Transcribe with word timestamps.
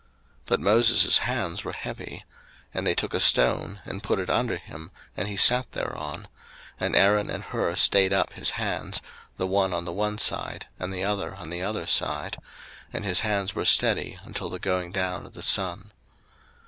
02:017:012 0.01 0.09
But 0.47 0.59
Moses 0.61 1.17
hands 1.19 1.63
were 1.63 1.71
heavy; 1.73 2.25
and 2.73 2.87
they 2.87 2.95
took 2.95 3.13
a 3.13 3.19
stone, 3.19 3.81
and 3.85 4.01
put 4.01 4.17
it 4.17 4.31
under 4.31 4.57
him, 4.57 4.89
and 5.15 5.27
he 5.27 5.37
sat 5.37 5.71
thereon; 5.73 6.27
and 6.79 6.95
Aaron 6.95 7.29
and 7.29 7.43
Hur 7.43 7.75
stayed 7.75 8.11
up 8.11 8.33
his 8.33 8.49
hands, 8.57 8.99
the 9.37 9.45
one 9.45 9.73
on 9.73 9.85
the 9.85 9.93
one 9.93 10.17
side, 10.17 10.65
and 10.79 10.91
the 10.91 11.03
other 11.03 11.35
on 11.35 11.51
the 11.51 11.61
other 11.61 11.85
side; 11.85 12.37
and 12.91 13.05
his 13.05 13.19
hands 13.19 13.53
were 13.53 13.63
steady 13.63 14.17
until 14.23 14.49
the 14.49 14.57
going 14.57 14.91
down 14.91 15.27
of 15.27 15.35
the 15.35 15.43
sun. 15.43 15.91